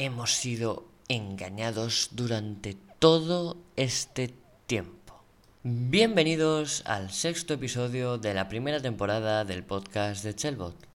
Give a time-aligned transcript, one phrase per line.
[0.00, 4.34] hemos sido engañados durante todo este
[4.66, 5.22] tiempo.
[5.62, 10.89] Bienvenidos al sexto episodio de la primera temporada del podcast de Chelbot.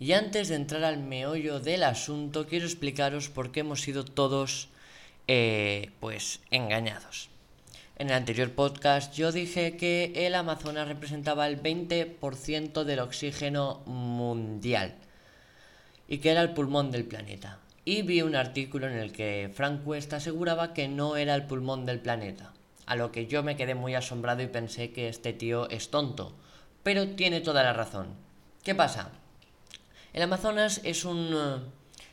[0.00, 4.68] Y antes de entrar al meollo del asunto, quiero explicaros por qué hemos sido todos,
[5.26, 7.30] eh, pues, engañados.
[7.96, 14.94] En el anterior podcast yo dije que el Amazonas representaba el 20% del oxígeno mundial
[16.06, 17.58] y que era el pulmón del planeta.
[17.84, 21.86] Y vi un artículo en el que Frank West aseguraba que no era el pulmón
[21.86, 22.52] del planeta,
[22.86, 26.36] a lo que yo me quedé muy asombrado y pensé que este tío es tonto,
[26.84, 28.14] pero tiene toda la razón.
[28.62, 29.10] ¿Qué pasa?
[30.12, 31.60] El Amazonas es un, eh,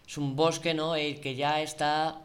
[0.07, 0.95] es un bosque, ¿no?
[0.95, 2.21] El que ya está,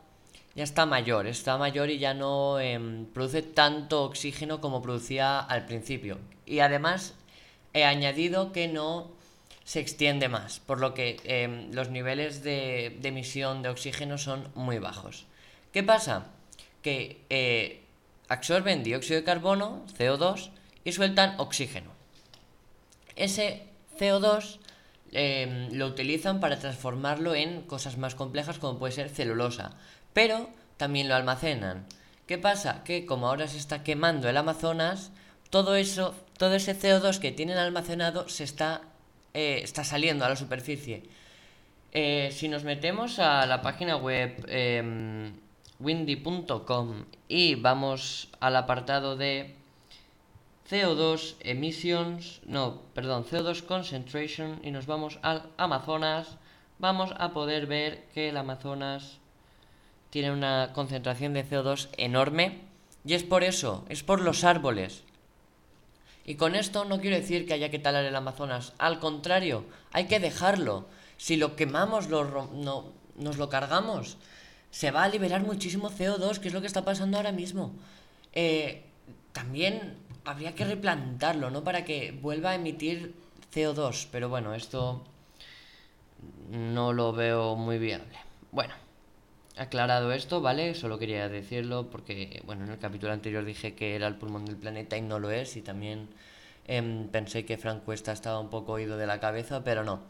[0.55, 5.67] ya está mayor, está mayor y ya no em, produce tanto oxígeno como producía al
[5.67, 6.19] principio.
[6.47, 7.15] Y además
[7.73, 9.11] he añadido que no
[9.65, 14.79] se extiende más, por lo que em, los niveles de, emisión de oxígeno son muy
[14.79, 15.27] bajos.
[15.73, 16.27] ¿Qué pasa?
[16.83, 17.85] Que eh,
[18.29, 20.51] absorben dióxido de carbono, CO2,
[20.83, 21.91] y sueltan oxígeno.
[23.15, 23.63] Ese
[23.99, 24.59] CO2
[25.13, 29.73] Em, lo utilizan para transformarlo en cosas más complejas como puede ser celulosa,
[30.13, 31.87] pero también lo almacenan.
[32.27, 32.85] ¿Qué pasa?
[32.85, 35.11] Que como ahora se está quemando el Amazonas,
[35.51, 38.83] todo eso, todo ese CO2 que tienen almacenado se está,
[39.35, 41.03] eh, está saliendo a la superficie.
[41.93, 45.33] Eh, si nos metemos a la página web em,
[45.81, 49.57] windy.com y vamos al apartado de
[50.69, 56.39] CO2 emissions, no, perdón, CO2 concentration y nos vamos al Amazonas,
[56.79, 59.19] vamos a poder ver que el Amazonas
[60.11, 62.61] tiene una concentración de CO2 enorme
[63.05, 65.05] y es por eso, es por los árboles.
[66.25, 70.07] Y con esto no quiero decir que haya que talar el Amazonas, al contrario, hay
[70.07, 70.87] que dejarlo.
[71.17, 74.17] Si lo quemamos, lo, no, nos lo cargamos,
[74.71, 77.73] se va a liberar muchísimo CO2, que es lo que está pasando ahora mismo.
[78.33, 78.85] Eh,
[79.33, 81.65] también habría que replantarlo, ¿no?
[81.65, 83.15] Para que vuelva a emitir
[83.53, 84.09] CO2.
[84.11, 85.05] Pero bueno, esto
[86.51, 88.19] no lo veo muy viable.
[88.53, 88.75] Bueno,
[89.57, 90.75] aclarado esto, ¿vale?
[90.75, 94.57] Solo quería decirlo porque, bueno, en el capítulo anterior dije que era el pulmón del
[94.57, 95.57] planeta y no lo es.
[95.57, 96.09] Y también
[96.67, 100.01] em, pensé que Frank Cuesta estaba un poco oído de la cabeza, pero no.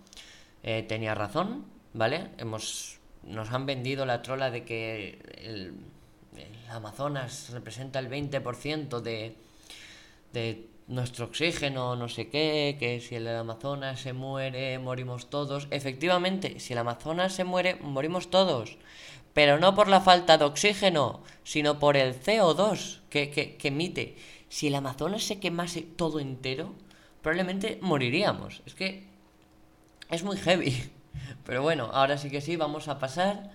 [0.62, 2.28] Eh, tenía razón, ¿vale?
[2.38, 5.74] Hemos, nos han vendido la trola de que el,
[6.70, 9.36] Amazonas representa el 20% de
[10.32, 15.68] de nuestro oxígeno, no sé qué, que si el Amazonas se muere, morimos todos.
[15.70, 18.76] Efectivamente, si el Amazonas se muere, morimos todos.
[19.32, 24.16] Pero no por la falta de oxígeno, sino por el CO2 que, que, emite.
[24.48, 26.74] Si el Amazonas se quemase todo entero,
[27.22, 28.62] probablemente moriríamos.
[28.66, 29.06] Es que
[30.10, 30.90] es muy heavy.
[31.46, 33.52] Pero bueno, ahora sí que sí, vamos a pasar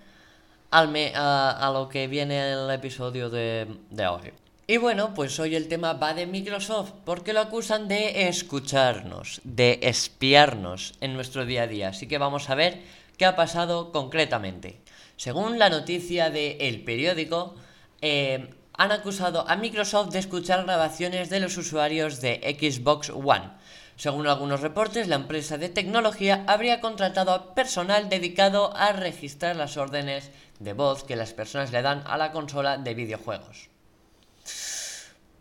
[0.72, 4.32] al me a, a, lo que viene el episodio de, de hoy.
[4.68, 9.80] Y bueno, pues hoy el tema va de Microsoft, porque lo acusan de escucharnos, de
[9.84, 11.90] espiarnos en nuestro día a día.
[11.90, 12.82] Así que vamos a ver
[13.16, 14.82] qué ha pasado concretamente.
[15.18, 17.54] Según la noticia de El Periódico,
[18.02, 23.52] eh, han acusado a Microsoft de escuchar grabaciones de los usuarios de Xbox One.
[23.98, 29.78] Según algunos reportes, la empresa de tecnología habría contratado a personal dedicado a registrar las
[29.78, 33.75] órdenes de voz que las personas le dan a la consola de videojuegos.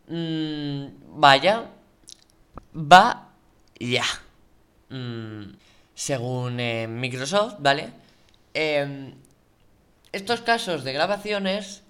[0.08, 0.86] Mm,
[1.20, 1.70] vaya,
[2.74, 3.32] va
[3.78, 4.04] ya.
[4.90, 5.54] Mm,
[5.94, 7.90] según eh, Microsoft, ¿vale?
[8.52, 9.14] Em,
[10.12, 11.82] estos casos de grabaciones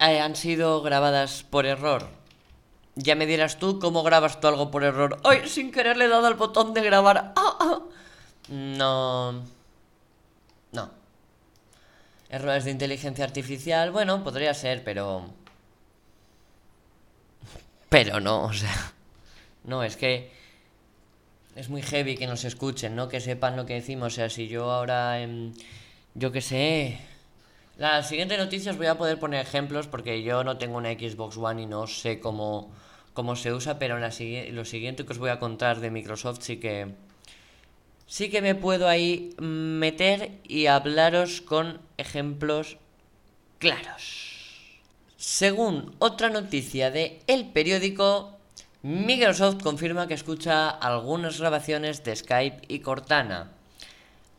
[0.00, 2.08] eh, han sido grabadas por error.
[2.94, 5.20] Ya me dirás tú cómo grabas tú algo por error.
[5.24, 5.48] ¡Ay!
[5.48, 7.32] Sin querer le dado al botón de grabar.
[7.36, 7.78] ¡Ah, ah!
[8.48, 9.32] No.
[10.72, 10.90] No.
[12.28, 15.30] Errores de inteligencia artificial, bueno, podría ser, pero
[17.88, 18.92] pero no, o sea,
[19.64, 20.30] no, es que
[21.58, 23.08] es muy heavy que nos escuchen, ¿no?
[23.08, 24.12] Que sepan lo que decimos.
[24.12, 25.18] O sea, si yo ahora,
[26.14, 26.98] yo qué sé...
[27.76, 31.62] Las siguientes noticias voy a poder poner ejemplos porque yo no tengo una Xbox One
[31.62, 32.72] y no sé cómo,
[33.12, 34.10] cómo se usa, pero en la,
[34.52, 36.94] lo siguiente que os voy a contar de Microsoft sí que
[38.08, 42.78] sí que me puedo ahí meter y hablaros con ejemplos
[43.58, 44.27] claros.
[45.18, 48.38] Según otra noticia de El Periódico,
[48.82, 53.50] Microsoft confirma que escucha algunas grabaciones de Skype y Cortana.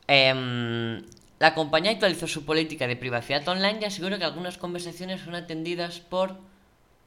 [0.08, 1.04] Em,
[1.38, 6.00] la compañía actualizó su política de privacidad online y aseguró que algunas conversaciones son atendidas
[6.00, 6.38] por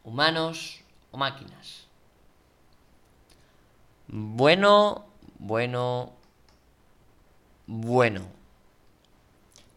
[0.05, 0.81] humanos
[1.11, 1.87] o máquinas.
[4.07, 5.07] Bueno,
[5.39, 6.13] bueno,
[7.67, 8.42] bueno.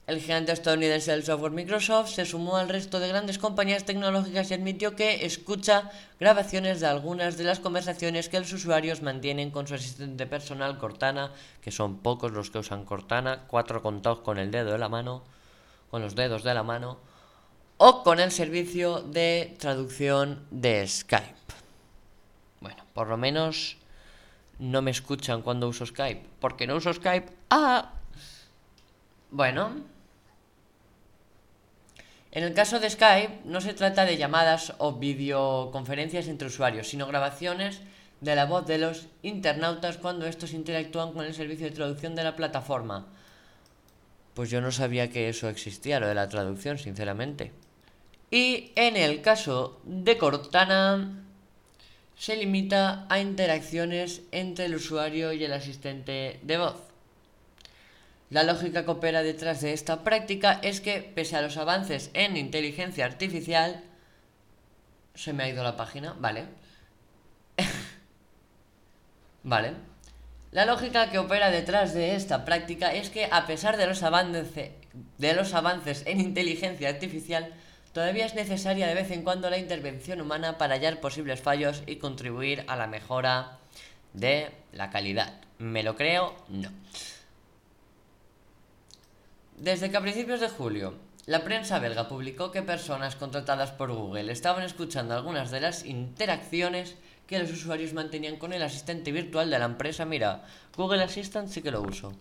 [0.08, 4.54] El gigante estadounidense del software Microsoft se sumó al resto de grandes compañías tecnológicas y
[4.54, 9.74] admitió que escucha grabaciones de algunas de las conversaciones que los usuarios mantienen con su
[9.74, 14.74] asistente personal Cortana, que son pocos los que usan Cortana, cuatro contados con el dedo
[14.74, 15.24] de la mano,
[15.90, 17.00] con los dedos de la mano,
[17.78, 21.34] o con el servicio de traducción de Skype.
[22.62, 23.78] Bueno, por lo menos
[24.60, 27.28] no me escuchan cuando uso Skype, porque no uso Skype.
[27.50, 27.92] Ah.
[29.32, 29.95] Bueno,
[32.36, 37.08] en el caso de Skype, no se trata de llamadas o videoconferencias entre usuarios, sino
[37.08, 37.80] grabaciones
[38.20, 42.26] de la voz de los internautas cuando estos interactúan con el servicio de traducción de
[42.26, 43.08] la plataforma.
[44.34, 47.54] Pues yo no sabía que eso existía, lo de la traducción, sinceramente.
[48.30, 51.24] Y en el caso de Cortana,
[52.18, 56.95] se limita a interacciones entre el usuario y el asistente de voz.
[58.36, 62.36] La lógica que opera detrás de esta práctica es que, pese a los avances en
[62.36, 63.82] inteligencia artificial,
[65.14, 66.44] se me ha ido la página, vale.
[69.44, 69.72] vale.
[70.52, 74.74] La lógica que opera detrás de esta práctica es que, a pesar de los, avances,
[76.06, 77.54] en inteligencia artificial,
[77.94, 81.96] todavía es necesaria de vez en cuando la intervención humana para hallar posibles fallos y
[81.96, 83.60] contribuir a la mejora
[84.12, 85.36] de la calidad.
[85.58, 86.36] ¿Me lo creo?
[86.50, 86.70] No.
[89.58, 90.96] Desde que a principios de julio
[91.28, 96.96] la prensa belga publicó que personas contratadas por Google estaban escuchando algunas de las interacciones
[97.26, 100.44] que los usuarios mantenían con el asistente virtual de la empresa, mira,
[100.76, 102.12] Google Assistant sí que lo uso.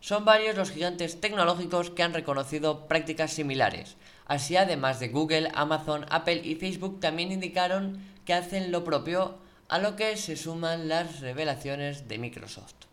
[0.00, 3.96] Son varios los gigantes tecnológicos que han reconocido prácticas similares.
[4.26, 9.38] Así, además de Google, Amazon, Apple y Facebook, también indicaron que hacen lo propio,
[9.68, 12.91] a lo que se suman las revelaciones de Microsoft.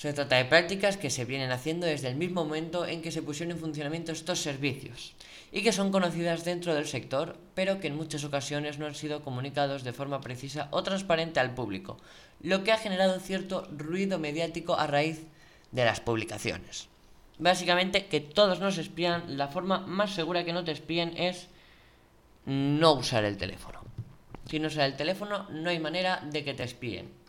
[0.00, 3.20] Se trata de prácticas que se vienen haciendo desde el mismo momento en que se
[3.20, 5.12] pusieron en funcionamiento estos servicios
[5.52, 9.22] y que son conocidas dentro del sector, pero que en muchas ocasiones no han sido
[9.22, 11.98] comunicados de forma precisa o transparente al público,
[12.40, 15.26] lo que ha generado cierto ruido mediático a raíz
[15.70, 16.88] de las publicaciones.
[17.38, 21.48] Básicamente que todos nos espían, la forma más segura que no te espíen es
[22.46, 23.84] no usar el teléfono.
[24.48, 27.19] Si no usas el teléfono no hay manera de que te espíen.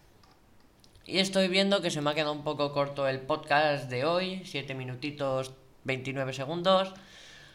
[1.05, 4.43] Y estoy viendo que se me ha quedado un poco corto el podcast de hoy,
[4.45, 5.51] 7 minutitos
[5.83, 6.93] 29 segundos.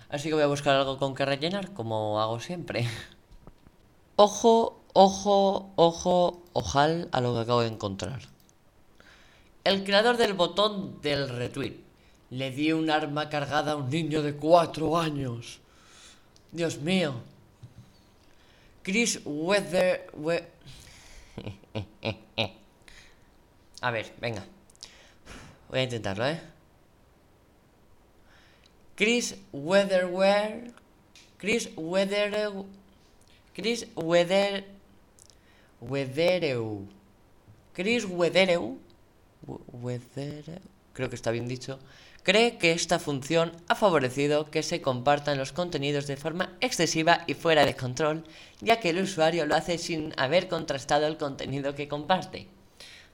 [0.08, 2.88] Así que voy a buscar algo con que rellenar, como hago siempre.
[4.16, 8.22] Ojo, ojo, ojo, ojal a lo que acabo de encontrar.
[9.62, 11.76] El creador del botón del retweet
[12.30, 15.60] le dio un arma cargada a un niño de 4 años.
[16.50, 17.14] Dios mío.
[18.82, 20.10] Chris Weather...
[23.80, 24.44] A ver, venga.
[25.68, 26.40] Voy a intentarlo, ¿eh?
[28.94, 30.72] Chris Weatherware.
[31.38, 32.64] Chris Weather.
[33.54, 34.64] Chris Weather.
[35.80, 36.88] Weathereu.
[37.74, 38.78] Chris Weathereu.
[39.46, 40.60] Weathereu.
[40.94, 41.78] Creo que está bien dicho.
[42.22, 47.34] Cree que esta función ha favorecido que se compartan los contenidos de forma excesiva y
[47.34, 48.24] fuera de control,
[48.60, 52.48] ya que el usuario lo hace sin haber contrastado el contenido que comparte.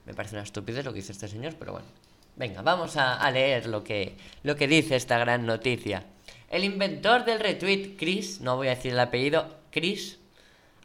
[0.05, 1.87] Me parece una estupidez lo que dice este señor, pero bueno.
[2.35, 6.03] Venga, vamos a, leer lo que, lo que dice esta gran noticia.
[6.49, 10.17] El inventor del retweet, Chris, no voy a decir el apellido, Chris,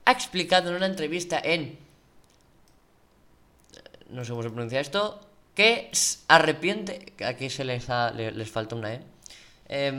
[0.05, 1.79] ha explicado en una entrevista en...
[4.11, 5.21] No sé cómo se pronuncia esto.
[5.55, 5.91] Que
[6.29, 7.13] arrepiente...
[7.25, 9.03] Aquí se les, les, falta una E.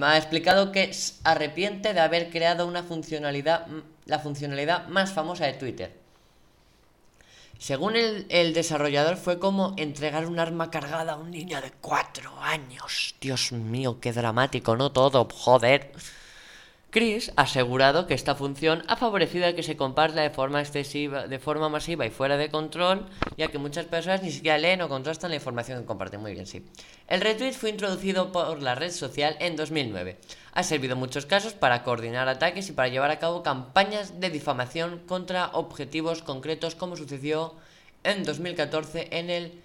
[0.01, 0.91] Ha explicado que
[1.23, 3.67] arrepiente de haber creado una funcionalidad,
[4.05, 5.99] la funcionalidad más famosa de Twitter
[7.59, 13.15] según el, desarrollador fue como entregar un arma cargada a un niño de cuatro años.
[13.19, 14.93] Dios mío, qué dramático, ¿no?
[14.93, 15.91] Todo, joder.
[16.91, 21.38] Chris ha asegurado que esta función ha favorecido que se comparta de forma excesiva, de
[21.38, 23.05] forma masiva y fuera de control,
[23.38, 26.19] ya que muchas personas ni siquiera leen o contrastan la información que comparten.
[26.19, 26.65] Muy bien, sí.
[27.08, 30.17] El retweet fue introducido por la red social en 2009.
[30.53, 34.31] Ha servido en muchos casos para coordinar ataques y para llevar a cabo campañas de
[34.31, 37.53] difamación contra objetivos concretos, como sucedió
[38.03, 39.62] en 2014 en el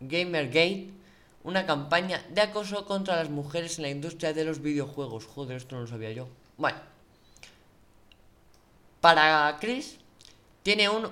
[0.00, 0.90] Gamergate
[1.46, 5.24] una campaña de acoso contra las mujeres en la industria de los videojuegos.
[5.26, 6.28] Joder, esto no lo sabía yo.
[6.58, 6.78] Bueno.
[9.00, 9.98] Para Chris
[10.62, 11.08] tiene un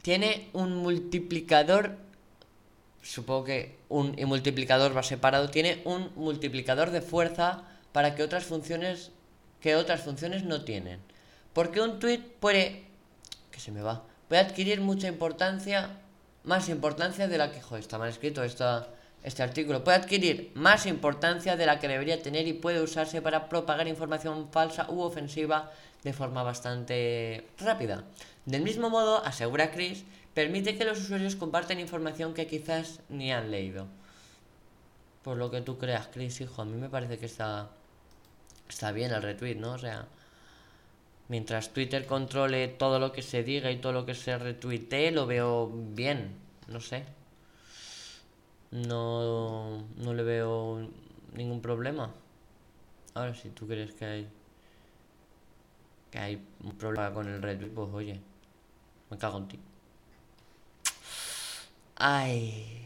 [0.00, 1.96] tiene un multiplicador
[3.02, 9.10] supongo que un multiplicador va separado, tiene un multiplicador de fuerza para que otras funciones
[9.60, 11.00] que otras funciones no tienen.
[11.52, 12.84] Porque un tweet puede
[13.50, 15.90] que se me va, puede adquirir mucha importancia,
[16.44, 18.88] más importancia de la que, joder, está mal escrito, está
[19.22, 23.48] este artículo puede adquirir más importancia de la que debería tener y puede usarse para
[23.48, 25.72] propagar información falsa u ofensiva
[26.04, 28.04] de forma bastante rápida.
[28.46, 33.50] Del mismo modo, asegura Chris, permite que los usuarios compartan información que quizás ni han
[33.50, 33.86] leído.
[35.22, 37.68] Por lo que tú creas, Chris, hijo, a mí me parece que está,
[38.68, 39.72] está bien el retweet, ¿no?
[39.72, 40.06] O sea,
[41.26, 45.26] mientras Twitter controle todo lo que se diga y todo lo que se retuitee, lo
[45.26, 46.36] veo bien,
[46.68, 47.17] no sé
[48.70, 50.88] no, no le veo
[51.34, 52.10] ningún problema.
[53.14, 54.28] Ahora, si tú crees que hay
[56.10, 58.20] que hay un problema con el Red pues oye,
[59.10, 59.58] me cago en ti.
[61.96, 62.84] Ay.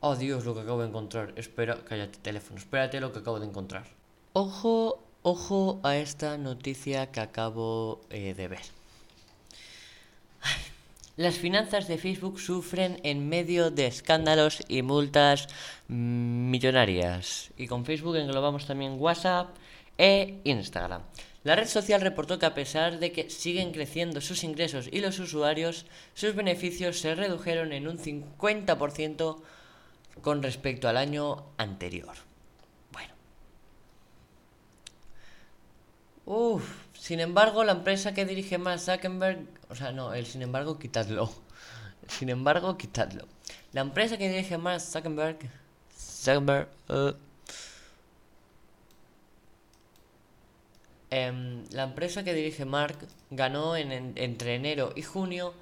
[0.00, 1.32] Oh Dios, lo que acabo de encontrar.
[1.36, 2.58] Espera, cállate teléfono.
[2.58, 3.86] Espérate lo que acabo de encontrar.
[4.32, 8.83] Ojo, ojo a esta noticia que acabo eh, de ver.
[11.16, 15.46] Las finanzas de Facebook sufren en medio de escándalos y multas
[15.86, 17.52] millonarias.
[17.56, 19.54] Y con Facebook englobamos también WhatsApp
[19.96, 21.02] e Instagram.
[21.44, 25.20] La red social reportó que a pesar de que siguen creciendo sus ingresos y los
[25.20, 29.40] usuarios, sus beneficios se redujeron en un 50%
[30.20, 32.16] con respecto al año anterior.
[32.90, 33.14] Bueno.
[36.24, 36.84] Uff.
[37.04, 41.28] Sin embargo, la empresa que dirige Mark Zuckerberg, o sea, no, el sin embargo, quitadlo.
[42.06, 43.26] Sin embargo, quitadlo.
[43.72, 45.38] La empresa que dirige Mark Zuckerberg,
[45.96, 47.12] Zuckerberg, uh,
[51.70, 55.54] la empresa que dirige Mark ganó en, entre enero y junio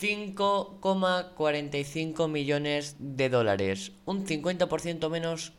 [0.00, 5.52] 5,45 millones de dólares, un 50% menos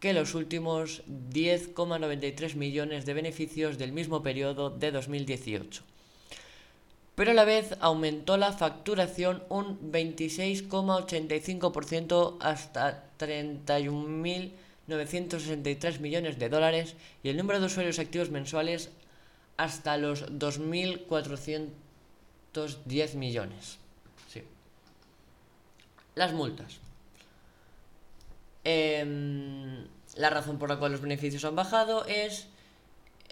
[0.00, 5.91] que los últimos 10,93 millones de beneficios del mismo periodo de 2018.
[7.14, 17.28] Pero a la vez aumentó la facturación un 26,85% hasta 31.963 millones de dólares y
[17.28, 18.88] el número de usuarios activos mensuales
[19.58, 23.78] hasta los 2.410 millones.
[26.14, 26.78] Las multas.
[28.64, 32.46] Em, la razón por la cual los beneficios han bajado es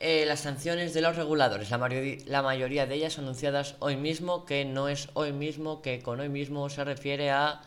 [0.02, 1.70] eh, las sanciones de los reguladores.
[1.70, 1.78] La,
[2.26, 6.30] la, mayoría de ellas anunciadas hoy mismo, que no es hoy mismo, que con hoy
[6.30, 7.60] mismo se refiere a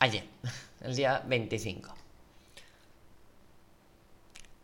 [0.00, 0.24] ayer,
[0.84, 1.94] el día 25.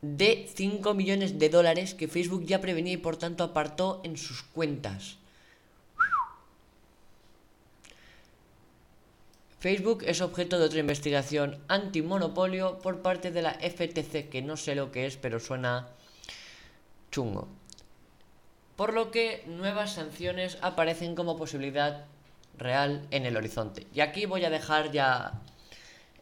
[0.02, 4.42] De 5 millones de dólares que Facebook ya prevenía y por tanto apartó en sus
[4.42, 5.16] cuentas.
[9.60, 14.74] Facebook es objeto de otra investigación antimonopolio por parte de la FTC, que no sé
[14.74, 15.88] lo que es, pero suena
[18.76, 22.04] Por lo que nuevas sanciones aparecen como posibilidad
[22.58, 23.86] real en el horizonte.
[23.94, 25.40] Y aquí voy a dejar ya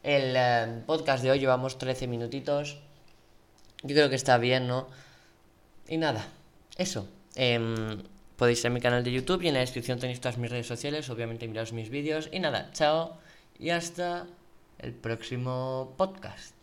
[0.02, 2.78] el eh, podcast de hoy, llevamos 13 minutitos.
[3.82, 4.88] Yo creo que está bien, ¿no?
[5.88, 6.26] Y nada,
[6.76, 7.08] eso.
[7.34, 8.02] Em,
[8.36, 10.66] podéis ir a mi canal de YouTube y en la descripción tenéis todas mis redes
[10.66, 12.28] sociales, obviamente miraos mis vídeos.
[12.32, 13.18] Y nada, chao
[13.58, 14.26] y hasta
[14.78, 16.53] el próximo podcast.